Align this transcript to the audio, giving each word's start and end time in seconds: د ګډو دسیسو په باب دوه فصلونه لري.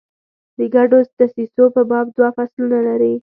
د 0.57 0.59
ګډو 0.75 0.97
دسیسو 1.17 1.63
په 1.75 1.81
باب 1.91 2.05
دوه 2.15 2.29
فصلونه 2.37 2.79
لري. 2.87 3.13